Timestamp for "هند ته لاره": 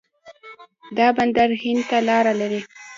1.63-2.33